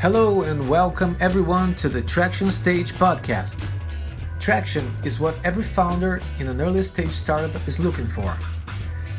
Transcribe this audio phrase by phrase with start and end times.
[0.00, 3.68] Hello and welcome everyone to the Traction Stage podcast.
[4.38, 8.32] Traction is what every founder in an early stage startup is looking for.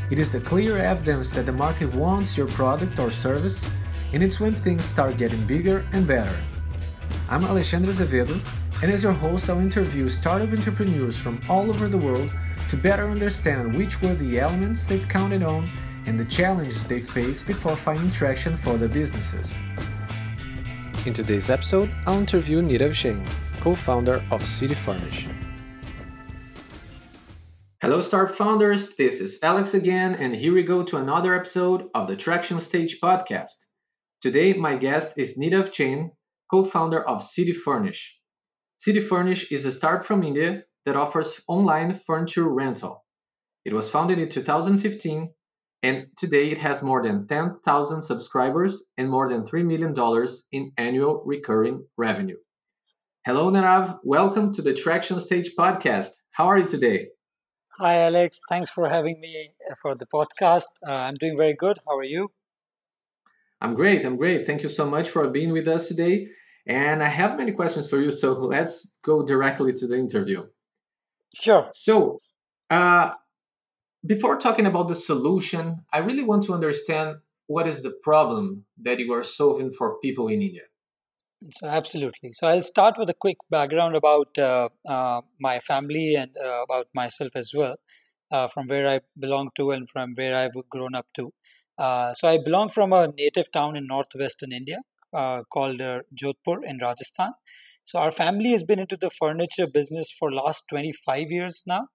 [0.09, 3.69] It is the clear evidence that the market wants your product or service,
[4.13, 6.37] and it's when things start getting bigger and better.
[7.29, 8.39] I'm Alexandre Azevedo,
[8.81, 12.31] and as your host, I'll interview startup entrepreneurs from all over the world
[12.69, 15.69] to better understand which were the elements they've counted on
[16.05, 19.57] and the challenges they faced before finding traction for their businesses.
[21.05, 23.23] In today's episode, I'll interview Nirav Jain,
[23.61, 25.29] co-founder of City Furnish.
[27.81, 28.97] Hello, Start Founders.
[28.97, 32.99] This is Alex again, and here we go to another episode of the Traction Stage
[33.01, 33.53] podcast.
[34.21, 36.11] Today, my guest is Nirav Jain,
[36.51, 38.17] co-founder of City Furnish.
[38.75, 43.05] City Furnish is a startup from India that offers online furniture rental.
[43.63, 45.33] It was founded in 2015
[45.81, 49.93] and today it has more than 10,000 subscribers and more than $3 million
[50.51, 52.37] in annual recurring revenue.
[53.25, 53.99] Hello, Nirav.
[54.03, 56.09] Welcome to the Traction Stage podcast.
[56.31, 57.07] How are you today?
[57.77, 58.41] Hi, Alex.
[58.49, 60.67] Thanks for having me for the podcast.
[60.85, 61.77] Uh, I'm doing very good.
[61.87, 62.29] How are you?
[63.61, 64.05] I'm great.
[64.05, 64.45] I'm great.
[64.45, 66.27] Thank you so much for being with us today.
[66.67, 70.45] And I have many questions for you, so let's go directly to the interview.
[71.35, 71.69] Sure.
[71.71, 72.19] So,
[72.69, 73.11] uh,
[74.05, 78.99] before talking about the solution, I really want to understand what is the problem that
[78.99, 80.63] you are solving for people in India.
[81.51, 82.33] So absolutely.
[82.33, 86.87] So I'll start with a quick background about uh, uh, my family and uh, about
[86.93, 87.75] myself as well,
[88.31, 91.31] uh, from where I belong to and from where I've grown up to.
[91.77, 94.79] Uh, so I belong from a native town in northwestern India
[95.13, 97.31] uh, called Jodhpur in Rajasthan.
[97.85, 101.87] So our family has been into the furniture business for last 25 years now.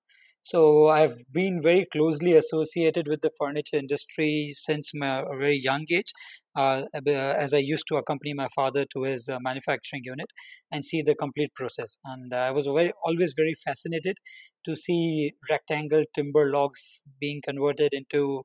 [0.45, 6.13] So I've been very closely associated with the furniture industry since my very young age,
[6.55, 10.27] uh, as I used to accompany my father to his uh, manufacturing unit
[10.71, 11.97] and see the complete process.
[12.05, 14.19] And I was very always very fascinated
[14.67, 18.43] to see rectangle timber logs being converted into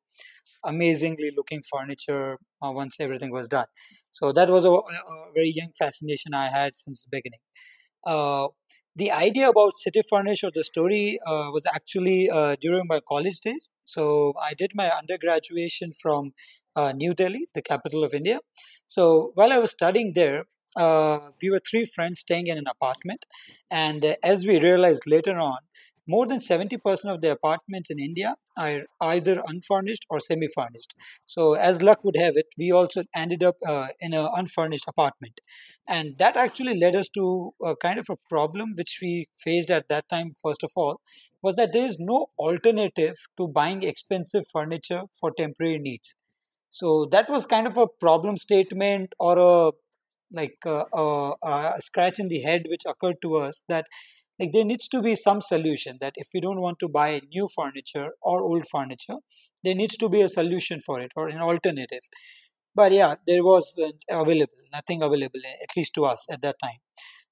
[0.64, 3.68] amazingly looking furniture uh, once everything was done.
[4.12, 4.82] So that was a, a,
[5.36, 7.40] very young fascination I had since the beginning.
[9.00, 13.40] The idea about City Furnish or the story uh, was actually uh, during my college
[13.40, 13.70] days.
[13.86, 16.32] So I did my undergraduation from
[16.76, 18.40] uh, New Delhi, the capital of India.
[18.88, 20.46] So while I was studying there,
[20.76, 23.26] uh, we were three friends staying in an apartment.
[23.72, 25.60] And uh, as we realized later on,
[26.08, 30.96] more than 70% of the apartments in India are either unfurnished or semi furnished.
[31.26, 35.40] So, as luck would have it, we also ended up uh, in an unfurnished apartment.
[35.90, 39.90] And that actually led us to a kind of a problem which we faced at
[39.90, 41.02] that time, first of all,
[41.42, 46.16] was that there is no alternative to buying expensive furniture for temporary needs.
[46.70, 49.72] So, that was kind of a problem statement or a
[50.32, 53.86] like uh, a, a, a scratch in the head which occurred to us that
[54.40, 57.48] like there needs to be some solution that if we don't want to buy new
[57.56, 59.18] furniture or old furniture
[59.64, 62.02] there needs to be a solution for it or an alternative
[62.82, 63.66] but yeah there was
[64.10, 66.80] available nothing available at least to us at that time.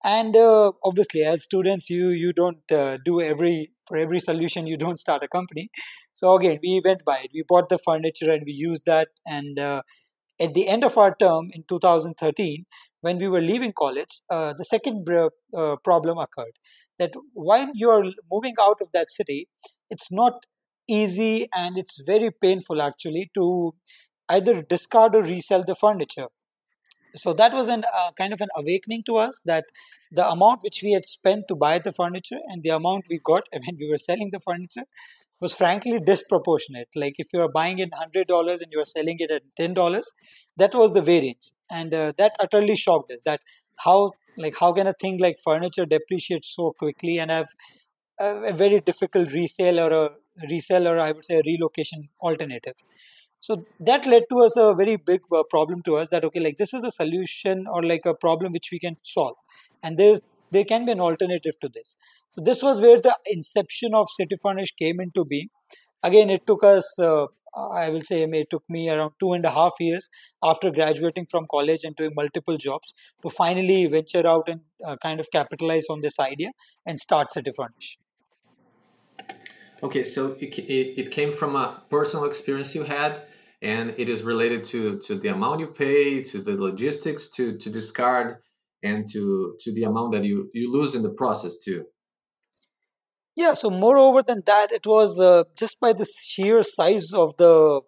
[0.03, 4.77] And uh, obviously as students you you don't uh, do every for every solution you
[4.77, 5.69] don't start a company.
[6.13, 7.31] So again we went by it.
[7.33, 9.09] We bought the furniture and we used that.
[9.25, 9.81] And uh,
[10.39, 12.65] at the end of our term in 2013
[13.01, 16.57] when we were leaving college uh, the second uh, problem occurred.
[16.99, 19.47] That while you're moving out of that city,
[19.89, 20.45] it's not
[20.87, 23.73] easy and it's very painful actually to
[24.29, 26.27] either discard or resell the furniture.
[27.15, 29.65] So that was an uh, kind of an awakening to us that
[30.11, 33.43] the amount which we had spent to buy the furniture and the amount we got
[33.51, 34.83] when we were selling the furniture
[35.39, 36.89] was frankly disproportionate.
[36.95, 39.73] Like if you are buying it hundred dollars and you are selling it at ten
[39.73, 40.11] dollars,
[40.57, 43.21] that was the variance, and uh, that utterly shocked us.
[43.25, 43.41] That
[43.77, 47.47] how like how can a thing like furniture depreciate so quickly and have
[48.19, 50.09] a, a very difficult resale or a
[50.49, 52.75] resell or I would say a relocation alternative.
[53.39, 56.57] So that led to us a very big uh, problem to us that okay like
[56.57, 59.35] this is a solution or like a problem which we can solve
[59.83, 60.19] and there's
[60.51, 61.97] there can be an alternative to this.
[62.29, 65.49] So this was where the inception of City Furnish came into being.
[66.03, 67.25] Again, it took us uh,
[67.57, 70.09] I will say it took me around two and a half years
[70.43, 75.19] after graduating from college and doing multiple jobs to finally venture out and uh, kind
[75.19, 76.49] of capitalize on this idea
[76.85, 77.97] and start City Furnish.
[79.81, 83.21] Okay, so it, it, it came from a personal experience you had,
[83.61, 87.69] and it is related to, to the amount you pay, to the logistics to, to
[87.69, 88.37] discard,
[88.83, 91.85] and to, to the amount that you, you lose in the process too.
[93.35, 97.81] Yeah, so moreover than that, it was uh, just by the sheer size of the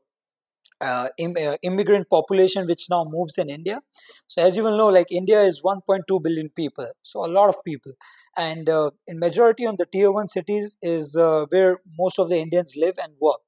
[0.82, 3.82] uh, Im- uh, immigrant population which now moves in India.
[4.28, 7.56] So as you will know, like India is 1.2 billion people, so a lot of
[7.66, 7.94] people,
[8.38, 12.38] and uh, in majority on the tier one cities is uh, where most of the
[12.38, 13.42] Indians live and work.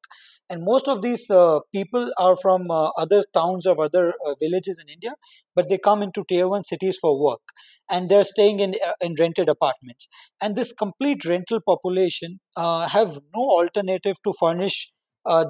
[0.52, 4.90] And most of these uh, people are from uh, other towns or other villages in
[4.90, 5.14] India,
[5.56, 7.42] but they come into tier one cities for work,
[7.90, 10.10] and they're staying in in rented apartments.
[10.42, 14.92] And this complete rental population have no alternative to furnish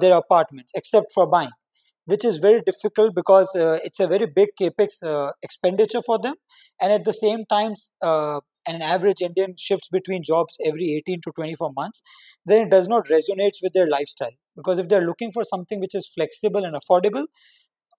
[0.00, 1.56] their apartments except for buying
[2.04, 6.34] which is very difficult because uh, it's a very big capex uh, expenditure for them.
[6.80, 11.32] And at the same time uh, an average indian shifts between jobs every 18 to
[11.34, 12.02] 24 months
[12.46, 15.94] then it does not resonate with their lifestyle because if they're looking for something which
[15.94, 17.24] is flexible and affordable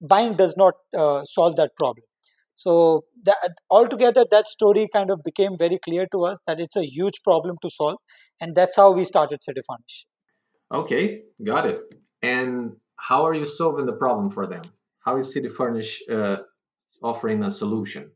[0.01, 2.05] buying does not uh, solve that problem
[2.55, 3.37] so that,
[3.71, 7.55] altogether that story kind of became very clear to us that it's a huge problem
[7.61, 7.97] to solve
[8.41, 10.05] and that's how we started Cityfurnish
[10.71, 11.81] okay got it
[12.21, 12.75] and
[13.07, 14.61] how are you solving the problem for them?
[15.05, 16.37] How is Cityfurnish uh,
[17.01, 18.11] offering a solution?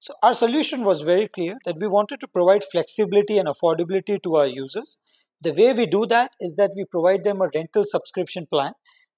[0.00, 4.34] So our solution was very clear that we wanted to provide flexibility and affordability to
[4.36, 4.98] our users.
[5.40, 8.72] The way we do that is that we provide them a rental subscription plan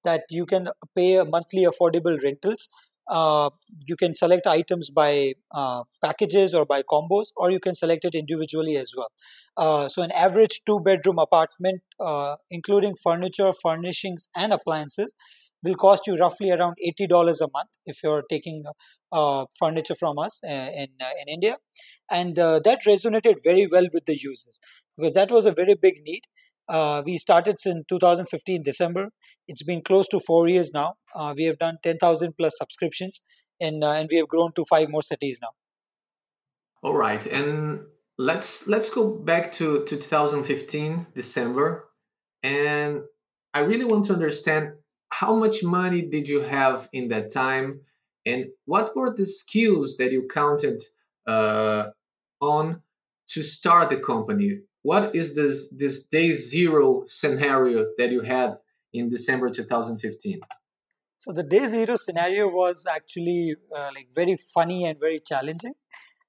[0.05, 2.69] that you can pay a monthly affordable rentals.
[3.09, 3.51] Uh,
[3.87, 8.15] you can select items by uh, packages or by combos, or you can select it
[8.15, 9.11] individually as well.
[9.57, 15.15] Uh, so, an average two bedroom apartment, uh, including furniture, furnishings, and appliances,
[15.63, 18.65] will cost you roughly around $80 a month if you're taking
[19.13, 21.57] uh, furniture from us uh, in, uh, in India.
[22.11, 24.61] And uh, that resonated very well with the users
[25.00, 26.23] because that was a very big need.
[26.69, 29.08] Uh, we started in 2015 December.
[29.49, 30.94] It's been close to four years now.
[31.14, 33.25] Uh, we have done 10,000 plus subscriptions
[33.61, 35.50] and, uh, and we have grown to five more cities now.
[36.82, 37.25] All right.
[37.26, 37.81] And
[38.19, 41.88] let's let's go back to, to 2015 December,
[42.43, 43.02] and
[43.52, 44.75] I really want to understand
[45.11, 47.81] how much money did you have in that time,
[48.25, 50.81] and what were the skills that you counted
[51.26, 51.91] uh,
[52.41, 52.82] on
[53.31, 54.61] to start the company.
[54.82, 58.55] What is this this day zero scenario that you had
[58.93, 60.41] in December 2015?
[61.19, 65.75] So the day zero scenario was actually uh, like very funny and very challenging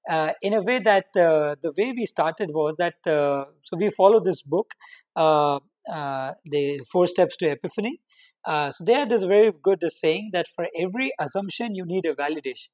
[0.08, 3.90] uh, in a way that uh, the way we started was that uh, so we
[3.90, 4.74] follow this book
[5.16, 5.58] uh,
[5.92, 8.00] uh, the four steps to epiphany
[8.46, 12.70] so there is very good saying that for every assumption you need a validation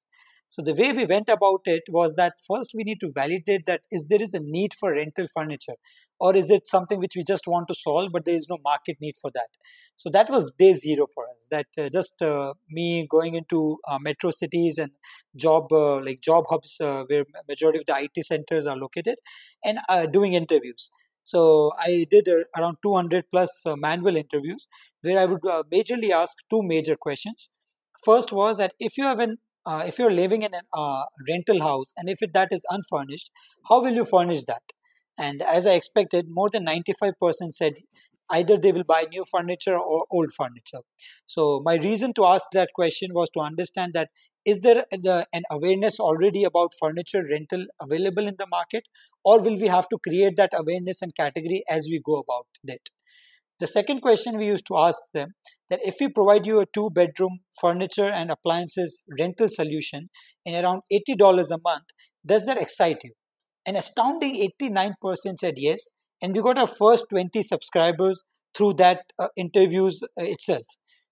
[0.49, 3.83] so the way we went about it was that first we need to validate that
[3.91, 5.75] is there is a need for rental furniture
[6.21, 8.97] or is it something which we just want to solve but there is no market
[9.01, 9.49] need for that.
[9.97, 13.99] So that was day zero for us that uh, just uh, me going into uh,
[14.01, 14.91] metro cities and
[15.37, 19.17] job uh, like job hubs uh, where majority of the it centers are located
[19.65, 20.91] and uh, doing interviews.
[21.25, 24.67] So i did around 200 plus manual interviews
[25.03, 25.43] where i would
[25.73, 27.51] majorly ask two major questions.
[28.03, 29.37] First was that if you have an
[29.69, 33.31] Uh, if you're living in a uh, rental house and if it, that is unfurnished
[33.69, 34.63] how will you furnish that
[35.19, 37.75] and as I expected, more than 95% said
[38.31, 40.81] either they will buy new furniture or old furniture.
[41.27, 44.11] So my reason to ask that question was to understand that
[44.45, 48.85] is there the, an awareness already about furniture rental available in the market
[49.25, 52.89] or will we have to create that awareness and category as we go about it
[53.61, 55.35] the second question we used to ask them
[55.71, 60.09] that if we provide you a two bedroom furniture and appliances rental solution
[60.45, 61.85] in around $80 a month
[62.25, 63.13] does that excite you
[63.69, 64.95] an astounding 89%
[65.39, 65.91] said yes.
[66.23, 68.25] And we got our first 20 subscribers
[68.55, 70.63] through that uh, interviews uh, itself.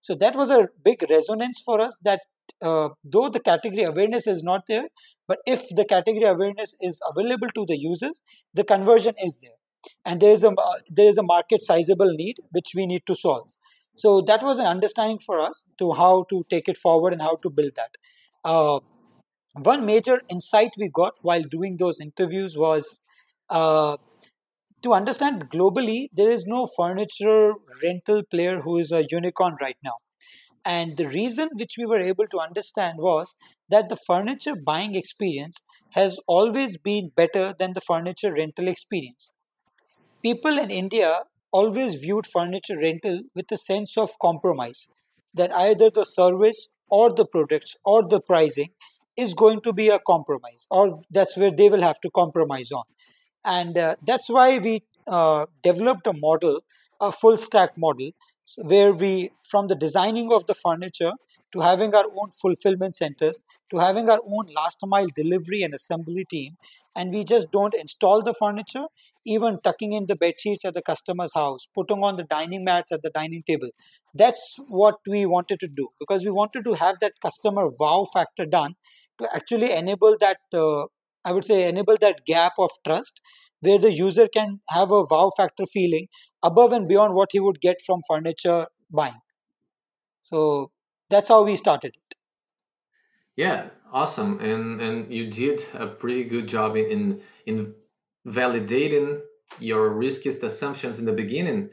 [0.00, 2.20] So that was a big resonance for us that
[2.62, 4.88] uh, though the category awareness is not there,
[5.28, 8.20] but if the category awareness is available to the users,
[8.54, 9.58] the conversion is there.
[10.04, 10.52] And there is a,
[10.90, 13.50] there is a market sizable need which we need to solve.
[13.94, 17.36] So that was an understanding for us to how to take it forward and how
[17.36, 17.96] to build that.
[18.44, 18.80] Uh,
[19.54, 23.00] one major insight we got while doing those interviews was
[23.48, 23.96] uh,
[24.82, 29.96] to understand globally there is no furniture rental player who is a unicorn right now
[30.64, 33.34] and the reason which we were able to understand was
[33.68, 39.30] that the furniture buying experience has always been better than the furniture rental experience
[40.26, 41.10] people in india
[41.58, 44.80] always viewed furniture rental with a sense of compromise
[45.40, 48.70] that either the service or the products or the pricing
[49.16, 52.84] is going to be a compromise, or that's where they will have to compromise on.
[53.44, 56.60] And uh, that's why we uh, developed a model,
[57.00, 58.10] a full stack model,
[58.56, 61.12] where we, from the designing of the furniture
[61.52, 66.26] to having our own fulfillment centers, to having our own last mile delivery and assembly
[66.30, 66.56] team,
[66.94, 68.86] and we just don't install the furniture,
[69.26, 72.92] even tucking in the bed sheets at the customer's house, putting on the dining mats
[72.92, 73.70] at the dining table.
[74.14, 78.46] That's what we wanted to do because we wanted to have that customer wow factor
[78.46, 78.74] done
[79.20, 80.84] to actually enable that, uh,
[81.24, 83.20] I would say, enable that gap of trust
[83.60, 86.08] where the user can have a wow factor feeling
[86.42, 89.20] above and beyond what he would get from furniture buying.
[90.20, 90.72] So
[91.08, 92.16] that's how we started it.
[93.36, 94.40] Yeah, awesome.
[94.40, 97.74] And and you did a pretty good job in in
[98.26, 99.20] validating
[99.60, 101.70] your riskiest assumptions in the beginning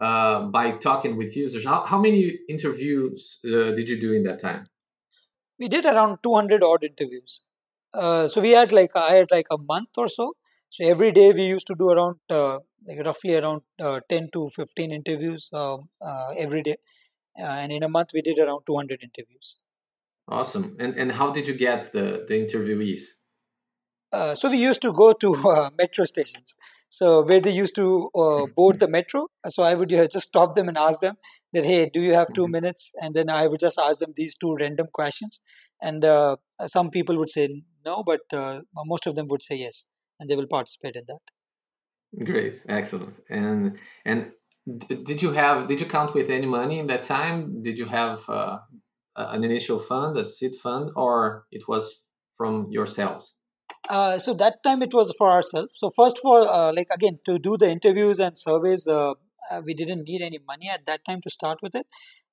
[0.00, 1.64] uh, by talking with users.
[1.64, 4.66] How, how many interviews uh, did you do in that time?
[5.58, 7.42] We did around 200 odd interviews.
[7.94, 10.34] Uh, so we had like I had like a month or so.
[10.68, 14.50] So every day we used to do around uh, like roughly around uh, 10 to
[14.50, 16.76] 15 interviews um, uh, every day,
[17.36, 19.58] and in a month we did around 200 interviews.
[20.28, 20.76] Awesome.
[20.78, 23.04] And and how did you get the the interviewees?
[24.12, 26.54] Uh, so we used to go to uh, metro stations.
[26.88, 29.26] So where they used to uh, board the metro.
[29.48, 31.16] So I would uh, just stop them and ask them
[31.52, 32.52] that, hey, do you have 2 mm-hmm.
[32.52, 32.92] minutes?
[33.02, 35.40] And then I would just ask them these two random questions.
[35.82, 36.36] And uh,
[36.66, 39.84] some people would say no, but uh, most of them would say yes,
[40.18, 42.24] and they will participate in that.
[42.24, 43.14] Great, excellent.
[43.28, 44.32] And and
[44.78, 47.62] did you have did you count with any money in that time?
[47.62, 48.24] Did you have
[49.16, 52.00] an initial fund, a seed fund, or it was
[52.38, 53.36] from yourselves?
[53.88, 55.76] Uh, so that time it was for ourselves.
[55.78, 59.14] So first for uh, like again to do the interviews and surveys, uh,
[59.50, 61.86] uh, we didn't need any money at that time to start with it.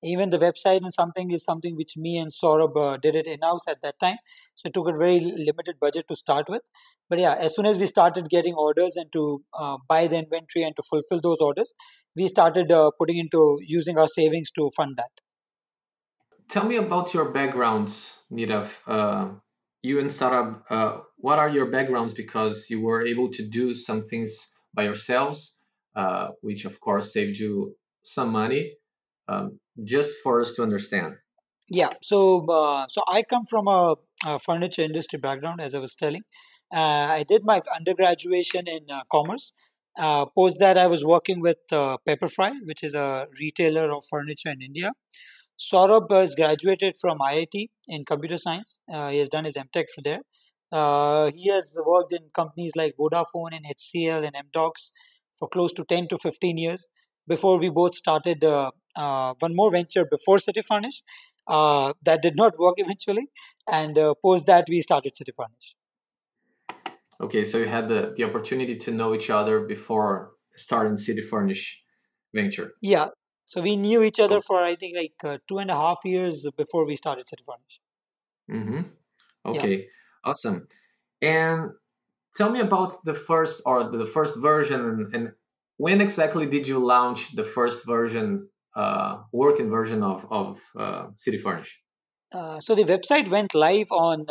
[0.03, 3.41] Even the website and something is something which me and Saurabh uh, did it in
[3.41, 4.17] house at that time.
[4.55, 6.61] So it took a very limited budget to start with.
[7.09, 9.43] But yeah, as soon as we started getting orders and to
[9.87, 11.73] buy the inventory and to fulfill those orders,
[12.15, 15.11] we started putting into using our savings to fund that.
[16.49, 19.41] Tell me about your backgrounds, Nirav
[19.83, 22.13] you and Saurabh, uh, what are your backgrounds?
[22.13, 25.59] Because you were able to do some things by yourselves,
[25.95, 28.73] uh, which of course saved you some money.
[29.27, 31.15] Um, just for us to understand.
[31.69, 35.95] Yeah, so uh, so I come from a, a, furniture industry background, as I was
[35.95, 36.23] telling.
[36.73, 39.53] Uh, I did my undergraduate in uh, commerce.
[39.97, 44.61] Uh, post that, I was working with Pepperfry, which is a retailer of furniture in
[44.61, 44.91] India.
[45.59, 48.79] Saurabh has graduated from IIT in computer science.
[48.91, 50.21] Uh, he has done his MTech from there.
[50.71, 54.91] Uh, he has worked in companies like Vodafone and HCL and Amdocs
[55.37, 56.89] for close to 10 to 15 years
[57.27, 61.03] before we both started uh, uh one more venture before City Furnish.
[61.47, 63.27] Uh, that did not work eventually.
[63.71, 65.75] And uh, post that, we started City Furnish.
[67.21, 71.81] Okay, so you had the, the opportunity to know each other before starting City Furnish
[72.33, 72.73] venture.
[72.81, 73.07] Yeah,
[73.53, 76.47] so we knew each other for I think like uh, two and a half years
[76.57, 77.75] before we started City Furnish.
[78.49, 78.81] Mm-hmm.
[79.51, 79.85] Okay, yeah.
[80.25, 80.67] awesome.
[81.21, 81.69] And
[82.35, 85.33] tell me about the first or the first version and
[85.77, 91.37] when exactly did you launch the first version, uh, working version of of uh, City
[91.37, 91.79] Furnish?
[92.31, 94.25] Uh, so the website went live on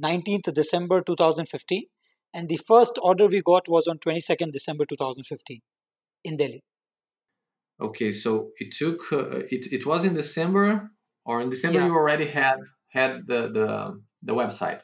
[0.00, 1.84] 19th uh, uh, December 2015,
[2.34, 5.60] and the first order we got was on 22nd December 2015
[6.24, 6.64] in Delhi.
[7.82, 9.72] Okay, so it took uh, it.
[9.72, 10.90] It was in December,
[11.24, 11.86] or in December yeah.
[11.86, 12.58] you already had
[12.88, 14.80] had the the the website.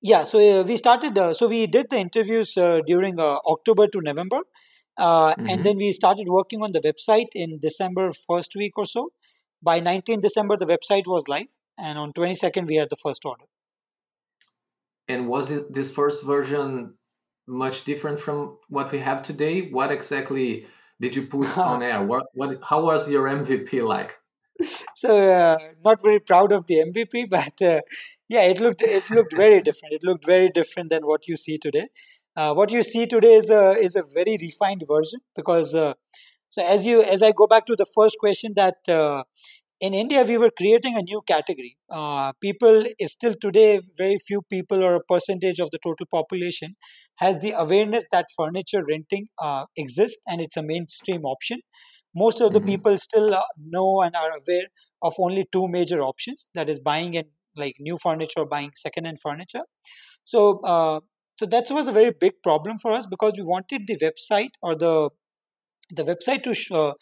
[0.00, 1.18] Yeah, so uh, we started.
[1.18, 4.42] Uh, so we did the interviews uh, during uh, October to November,
[4.98, 5.48] mm-hmm.
[5.48, 9.08] and then we started working on the website in December first week or so.
[9.62, 13.44] By 19 December, the website was live, and on 22nd we had the first order.
[15.08, 16.94] And was it this first version
[17.48, 19.70] much different from what we have today?
[19.70, 20.66] What exactly
[21.00, 22.04] did you put on air?
[22.04, 24.16] What, what, how was your MVP like?
[24.94, 27.80] So uh, not very proud of the MVP, but uh,
[28.28, 29.94] yeah, it looked it looked very different.
[29.94, 31.88] It looked very different than what you see today.
[32.34, 35.92] Uh, what you see today is a is a very refined version because uh,
[36.48, 39.24] so as you as I go back to the first question that uh,
[39.80, 41.76] in India, we were creating a new category.
[41.90, 46.76] Uh, people still today, very few people or a percentage of the total population
[47.16, 51.60] has the awareness that furniture renting uh, exists and it's a mainstream option.
[52.14, 52.68] Most of the mm-hmm.
[52.68, 54.66] people still uh, know and are aware
[55.02, 59.18] of only two major options that is buying and like new furniture or buying second-hand
[59.20, 59.62] furniture.
[60.24, 61.00] So, uh,
[61.38, 64.74] so that was a very big problem for us because we wanted the website or
[64.74, 65.10] the
[65.90, 66.94] the website to show,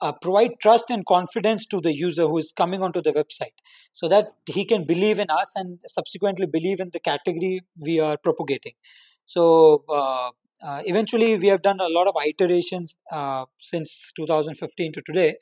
[0.00, 3.56] uh, provide trust and confidence to the user who is coming onto the website
[3.92, 8.16] so that he can believe in us and subsequently believe in the category we are
[8.16, 8.72] propagating
[9.24, 10.30] so uh,
[10.62, 15.34] uh, eventually we have done a lot of iterations uh, since 2015 to today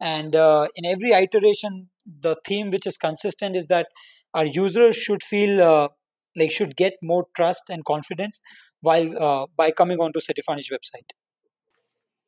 [0.00, 1.88] and uh, in every iteration
[2.20, 3.88] the theme which is consistent is that
[4.34, 5.88] our users should feel uh,
[6.36, 8.40] like should get more trust and confidence
[8.80, 11.10] while by coming onto Cityfurnish website.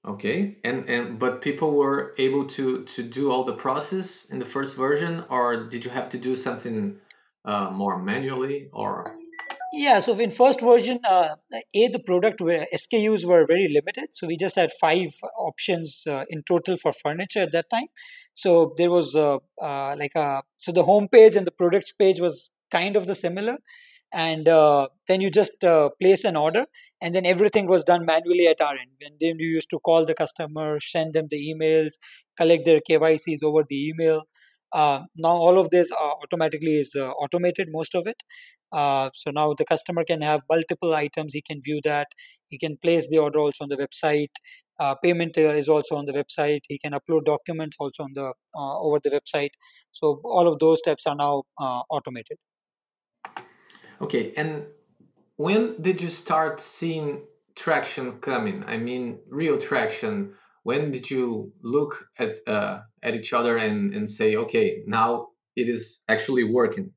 [0.06, 4.46] Okay, and and but people were able to to do all the process in the
[4.46, 6.96] first version, or did you have to do something
[7.44, 9.14] uh, more manually, or?
[9.72, 11.36] Yeah, so in first version, uh,
[11.74, 16.24] a the product where SKUs were very limited, so we just had five options uh,
[16.30, 17.86] in total for furniture at that time.
[18.34, 22.20] So there was uh, uh like a so the home page and the products page
[22.20, 23.58] was kind of the similar,
[24.12, 26.66] and uh, then you just uh, place an order
[27.00, 28.90] and then everything was done manually at our end.
[29.00, 31.92] And then you used to call the customer send them the emails
[32.36, 34.22] collect their kycs over the email.
[34.72, 38.22] Uh, now all of this uh, automatically is uh, automated most of it.
[38.72, 42.06] Uh, so now the customer can have multiple items he can view that
[42.48, 44.30] he can place the order also on the website.
[45.02, 49.10] Payment is also on the website he can upload documents also on the over the
[49.10, 49.50] website.
[49.90, 51.42] So all of those steps are now
[51.90, 52.38] automated
[54.00, 54.66] Okay, and
[55.36, 57.22] when did you start seeing
[57.54, 58.64] traction coming?
[58.66, 60.34] I mean, real traction.
[60.62, 65.68] When did you look at uh, at each other and, and say, okay, now it
[65.68, 66.92] is actually working?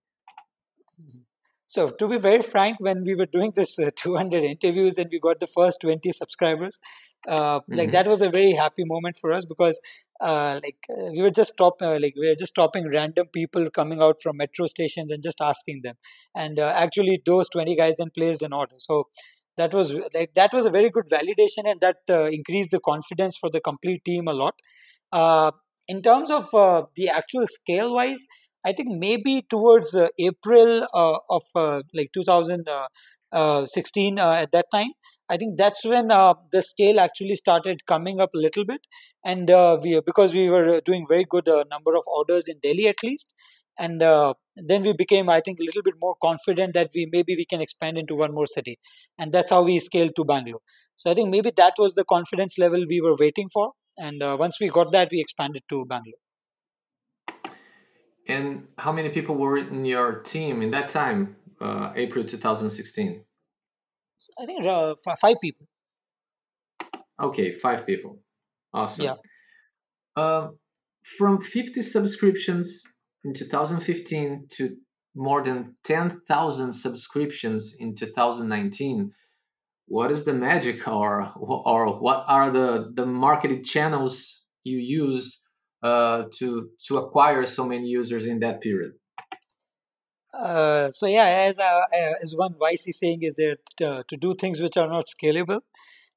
[1.74, 5.20] So, to be very frank, when we were doing this uh, 200 interviews and we
[5.20, 6.78] got the first 20 subscribers,
[7.28, 7.74] uh, mm-hmm.
[7.74, 9.80] like that was a very happy moment for us because
[10.22, 13.72] uh, like uh, we were just stop uh, like we were just stopping random people
[13.72, 15.96] coming out from metro stations and just asking them.
[16.36, 18.76] And uh, actually those 20 guys then placed an order.
[18.78, 19.08] So
[19.58, 23.36] that was like that was a very good validation and that uh, increased the confidence
[23.36, 24.54] for the complete team a lot.
[25.12, 25.50] Uh,
[25.88, 26.50] in terms of
[26.96, 28.24] the actual scale wise
[28.66, 31.44] i think maybe towards april of
[31.94, 34.92] like 2016 at that time
[35.30, 38.82] I think that's when uh, the scale actually started coming up a little bit,
[39.24, 42.88] and uh, we because we were doing very good uh, number of orders in Delhi
[42.88, 43.34] at least,
[43.80, 47.36] and uh, then we became I think a little bit more confident that we maybe
[47.36, 48.80] we can expand into one more city,
[49.18, 50.62] and that's how we scaled to Bangalore.
[50.96, 54.36] So I think maybe that was the confidence level we were waiting for, and uh,
[54.40, 56.20] once we got that, we expanded to Bangalore.
[58.28, 63.24] And how many people were in your team in that time, uh, April 2016?
[64.40, 65.68] I think uh, five people.
[67.22, 68.20] Okay, five people.
[68.74, 69.06] Awesome.
[69.06, 69.16] Yeah.
[70.16, 70.50] Uh,
[71.04, 72.84] from 50 subscriptions
[73.24, 74.78] in 2015 to
[75.16, 79.12] more than 10,000 subscriptions in 2019,
[79.88, 85.43] what is the magic or or what are the the marketing channels you use
[85.84, 88.94] uh, to to acquire so many users in that period?
[90.34, 91.82] Uh, so yeah, as uh,
[92.22, 95.60] as one YC saying is that uh, to do things which are not scalable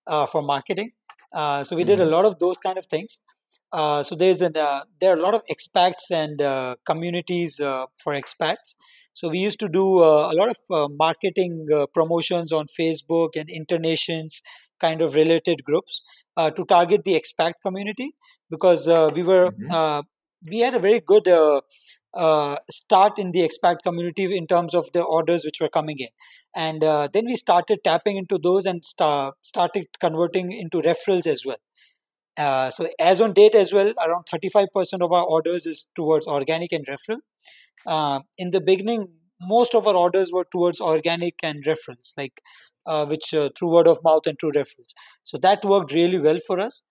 [0.06, 0.92] uh, for marketing.
[1.32, 1.88] Uh, so we mm-hmm.
[1.88, 2.12] did a mm-hmm.
[2.12, 3.20] lot of those kind of things.
[4.08, 4.52] so there's an
[5.00, 6.38] there are a lot of expats and
[6.86, 7.56] communities
[8.02, 8.76] for expats.
[9.12, 14.42] So we used to do a lot of marketing promotions on Facebook and InterNations
[14.80, 16.02] kind of related groups
[16.36, 18.12] to target the expat community
[18.50, 20.00] because we were mm-hmm.
[20.50, 21.26] we had a very good
[22.16, 26.08] uh, start in the expat community in terms of the orders which were coming in.
[26.54, 31.44] And uh, then we started tapping into those and start, started converting into referrals as
[31.44, 31.58] well.
[32.38, 34.66] Uh, so as on date as well around 35%
[35.00, 37.18] of our orders is towards organic and referral.
[37.86, 39.08] Uh, in the beginning
[39.40, 42.12] most of our orders were towards organic and referrals.
[42.16, 42.75] Like uh,
[43.08, 44.94] which uh, through word of mouth and through referrals.
[45.22, 46.82] So that worked really well for us.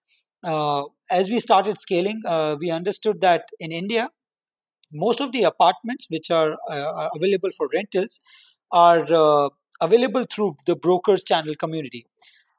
[1.12, 2.22] As we started scaling
[2.60, 4.10] we understood that in india
[4.96, 8.20] most of the apartments which are uh, available for rentals
[8.72, 9.50] are uh,
[9.82, 12.06] available through the brokers channel community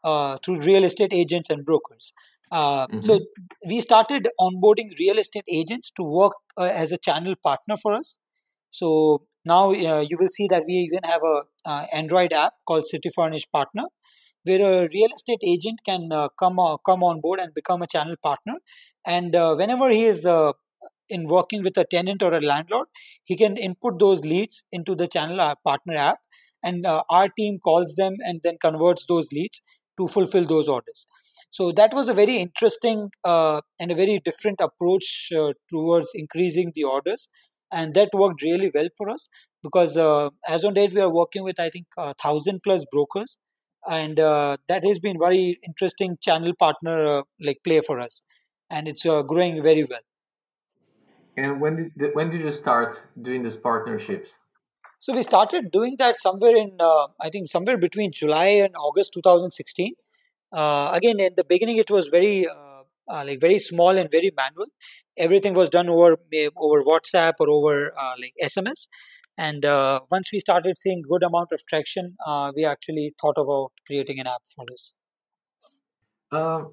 [0.05, 2.13] uh, through real estate agents and brokers.
[2.53, 3.01] Uh, mm-hmm.
[3.01, 3.21] so
[3.67, 8.19] we started onboarding real estate agents to work uh, as a channel partner for us.
[8.71, 13.11] So now uh, you will see that we even have a android app called city
[13.17, 13.85] furnish partner
[14.45, 18.55] where a real estate agent can come come on board and become a channel partner.
[19.05, 20.25] And whenever he is
[21.09, 22.89] in working with a tenant or a landlord,
[23.25, 26.19] he can input those leads into the channel uh, partner app,
[26.63, 29.63] and uh, our team calls them and then converts those leads
[29.99, 31.07] to fulfill those orders.
[31.51, 36.73] So that was a very interesting uh, and a very different approach uh, towards increasing
[36.75, 37.29] the orders,
[37.73, 39.29] and that worked really well for us
[39.63, 43.39] because uh, as on date we are working with I think a thousand plus brokers,
[43.89, 48.23] and uh, that has been very interesting channel partner like play for us,
[48.71, 50.07] and it's growing very well.
[51.37, 54.39] And when did when did you start doing these partnerships?
[54.99, 59.13] So we started doing that somewhere in uh, I think somewhere between July and August
[59.15, 59.93] 2016.
[60.53, 64.31] Uh, again, in the beginning, it was very uh, uh like very small and very
[64.37, 64.67] manual.
[65.19, 66.17] Everything was done over
[66.57, 68.87] over WhatsApp or over uh, like SMS.
[69.39, 73.73] And uh, once we started seeing good amount of traction, uh, we actually thought about
[73.87, 74.97] creating an app for this.
[76.33, 76.65] Uh,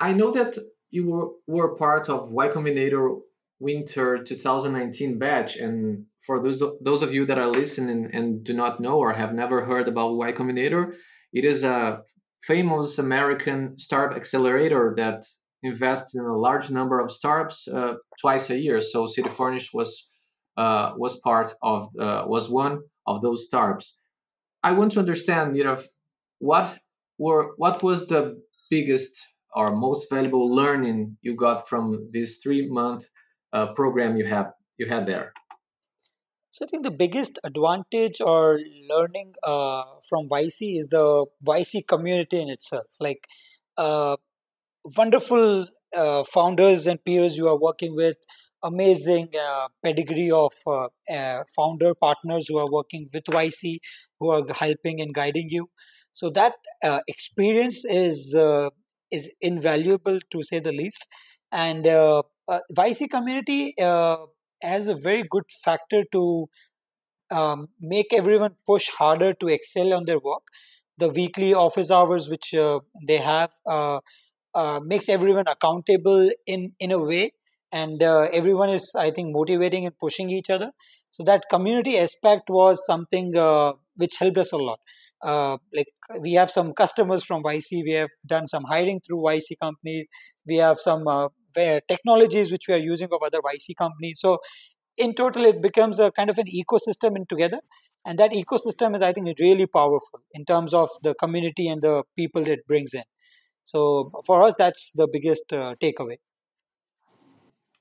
[0.00, 0.56] I know that
[0.90, 3.20] you were, were part of Y Combinator
[3.58, 8.54] Winter 2019 batch, and for those of, those of you that are listening and do
[8.54, 10.94] not know or have never heard about Y Combinator,
[11.32, 12.02] it is a
[12.42, 15.24] famous American startup accelerator that
[15.66, 18.80] invests in a large number of startups uh, twice a year.
[18.80, 20.10] So City Furnished was
[20.56, 24.00] uh, was part of uh, was one of those startups.
[24.62, 25.76] I want to understand, you know,
[26.38, 26.78] what
[27.18, 29.24] were what was the biggest
[29.54, 33.08] or most valuable learning you got from this three month
[33.52, 35.32] uh, program you have you had there?
[36.50, 42.40] So I think the biggest advantage or learning uh, from YC is the YC community
[42.40, 42.86] in itself.
[42.98, 43.28] Like
[43.76, 44.16] uh,
[44.96, 48.16] wonderful uh, founders and peers you are working with,
[48.62, 53.78] amazing uh, pedigree of uh, uh, founder partners who are working with YC,
[54.20, 55.68] who are helping and guiding you.
[56.12, 56.54] So that
[57.06, 58.34] experience is
[59.10, 61.06] is invaluable to say the least.
[61.52, 63.74] And YC community
[64.62, 66.46] has a very good factor to
[67.30, 70.42] um, make everyone push harder to excel on their work.
[70.98, 73.50] The weekly office hours which uh, they have
[74.56, 77.32] uh, uh, makes everyone accountable in in a way,
[77.72, 80.70] and uh, everyone is, I think, motivating and pushing each other.
[81.10, 84.80] So that community aspect was something uh, which helped us a lot.
[85.22, 85.88] Uh, like
[86.20, 90.08] we have some customers from YC, we have done some hiring through YC companies.
[90.46, 91.04] We have some
[91.88, 94.20] technologies which we are using of other YC companies.
[94.20, 94.38] So
[94.96, 97.60] in total, it becomes a kind of an ecosystem in together.
[98.04, 102.04] And that ecosystem is, I think, really powerful in terms of the community and the
[102.16, 103.02] people it brings in.
[103.66, 106.18] So for us, that's the biggest uh, takeaway.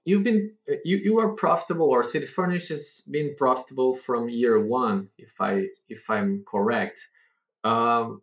[0.04, 5.10] You've been you, you are profitable, or City Furnish has been profitable from year one,
[5.17, 7.00] if I if I'm correct.
[7.63, 8.21] Um,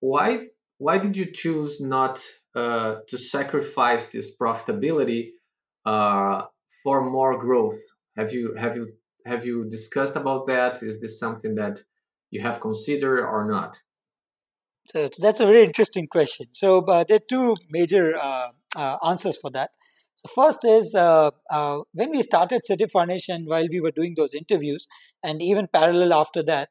[0.00, 2.22] why why did you choose not
[2.54, 5.30] uh, to sacrifice this profitability
[5.86, 6.42] uh,
[6.82, 7.80] for more growth?
[8.16, 8.86] Have you have you
[9.24, 10.82] have you discussed about that?
[10.82, 11.80] Is this something that
[12.30, 13.78] you have considered or not?
[14.92, 16.46] So that's a very interesting question.
[16.52, 19.70] So uh, there are two major uh, uh, answers for that.
[20.14, 22.84] So first is uh, uh, when we started City
[23.28, 24.86] and while we were doing those interviews,
[25.24, 26.68] and even parallel after that,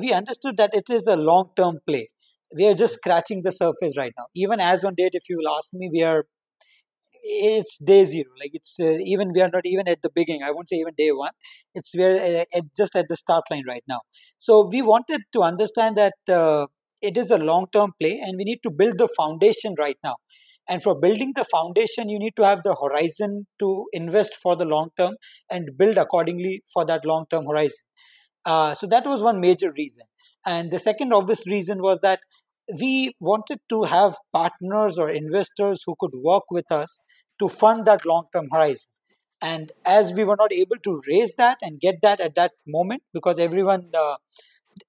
[0.00, 2.08] we understood that it is a long-term play.
[2.54, 4.26] We are just scratching the surface right now.
[4.34, 6.24] Even as on date, if you will ask me, we are
[7.24, 10.50] it's day zero like it's uh, even we are not even at the beginning i
[10.50, 11.30] won't say even day one
[11.74, 14.00] it's we're uh, just at the start line right now
[14.38, 16.66] so we wanted to understand that uh,
[17.02, 20.16] it is a long term play and we need to build the foundation right now.
[20.68, 24.64] And for building the foundation you need to have the horizon to invest for the
[24.64, 25.14] long term
[25.50, 27.84] and build accordingly for that long term horizon.
[28.44, 30.04] Uh, so that was one major reason.
[30.44, 32.20] And the second obvious reason was that
[32.80, 36.98] we wanted to have partners or investors who could work with us
[37.40, 38.88] to fund that long term horizon.
[39.40, 43.02] And as we were not able to raise that and get that at that moment,
[43.12, 44.16] because everyone uh,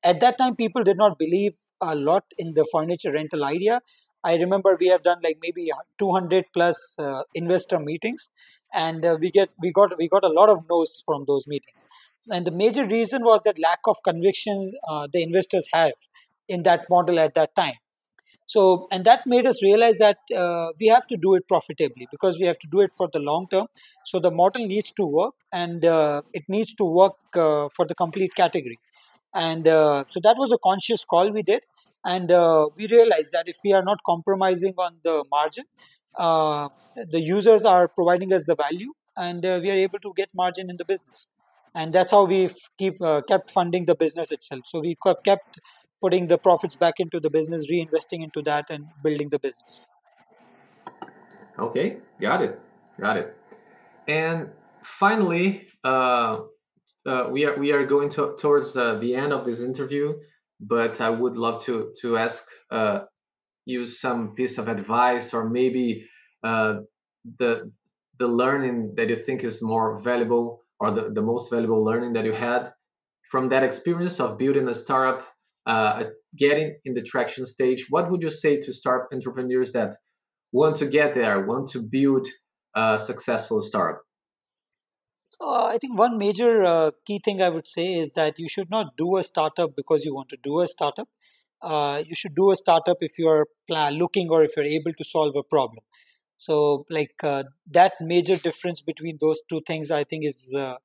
[0.03, 3.81] at that time people did not believe a lot in the furniture rental idea.
[4.23, 8.29] I remember we have done like maybe 200 plus uh, investor meetings,
[8.73, 11.87] and uh, we get we got we got a lot of no's from those meetings.
[12.31, 15.91] And the major reason was that lack of convictions uh, the investors have
[16.47, 17.73] in that model at that time.
[18.45, 22.39] So, and that made us realize that uh, we have to do it profitably because
[22.39, 23.67] we have to do it for the long term.
[24.05, 27.95] So, the model needs to work and uh, it needs to work uh, for the
[27.95, 28.79] complete category.
[29.33, 31.61] And uh, so, that was a conscious call we did.
[32.05, 35.65] And uh, we realized that if we are not compromising on the margin,
[36.17, 40.69] uh, the users are providing us the value and we are able to get margin
[40.69, 41.31] in the business.
[41.73, 44.61] And that's how we keep kept funding the business itself.
[44.65, 45.59] So, we kept
[46.03, 49.81] putting the profits back into the business, reinvesting into that, and building the business.
[51.57, 52.59] Okay, got it,
[52.99, 53.37] got it.
[54.07, 54.49] And
[54.83, 56.41] finally, uh,
[57.05, 60.13] uh, we are we are going to, towards the, the end of this interview,
[60.59, 63.01] but I would love to to ask uh,
[63.65, 66.07] you some piece of advice or maybe
[66.43, 66.75] uh,
[67.39, 67.71] the
[68.19, 72.25] the learning that you think is more valuable or the, the most valuable learning that
[72.25, 72.73] you had
[73.31, 75.27] from that experience of building a startup
[75.65, 76.03] uh,
[76.37, 79.95] getting in the traction stage, what would you say to start entrepreneurs that
[80.51, 82.27] want to get there, want to build
[82.75, 84.01] a successful startup?
[85.39, 88.47] So uh, I think one major uh, key thing I would say is that you
[88.49, 91.07] should not do a startup because you want to do a startup.
[91.61, 95.35] Uh, you should do a startup if you're looking or if you're able to solve
[95.35, 95.83] a problem.
[96.37, 100.75] So, like uh, that major difference between those two things, I think, is uh,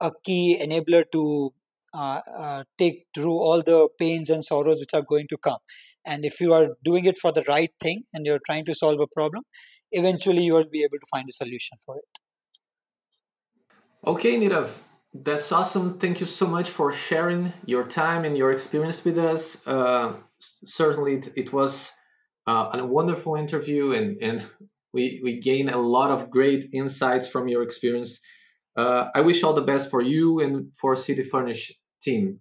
[0.00, 1.54] a key enabler to
[1.94, 5.58] uh, take through all the pains and sorrows which are going to come.
[6.04, 9.00] And if you are doing it for the right thing and you're trying to solve
[9.00, 9.44] a problem,
[9.92, 12.25] eventually you will be able to find a solution for it.
[14.06, 14.72] Okay, Nirav,
[15.12, 15.98] that's awesome.
[15.98, 19.66] Thank you so much for sharing your time and your experience with us.
[19.66, 21.92] Uh, certainly, it, it was
[22.46, 24.46] uh, a wonderful interview, and, and
[24.92, 28.20] we, we gained a lot of great insights from your experience.
[28.76, 32.40] Uh, I wish all the best for you and for City Furnish team.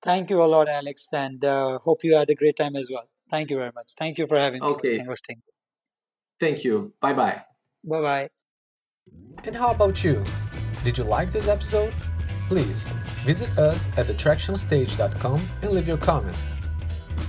[0.00, 3.08] Thank you a lot, Alex, and uh, hope you had a great time as well.
[3.28, 3.92] Thank you very much.
[3.98, 4.68] Thank you for having me.
[4.68, 5.04] Okay.
[5.04, 5.42] Hosting.
[6.40, 6.94] Thank you.
[7.00, 7.42] Bye bye.
[7.84, 8.28] Bye bye.
[9.44, 10.24] And how about you?
[10.84, 11.92] Did you like this episode?
[12.48, 12.84] Please
[13.24, 16.36] visit us at thetractionstage.com and leave your comment.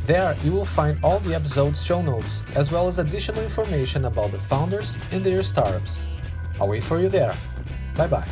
[0.05, 4.31] There you will find all the episode's show notes as well as additional information about
[4.31, 6.01] the founders and their startups.
[6.59, 7.35] I'll wait for you there.
[7.95, 8.27] Bye bye.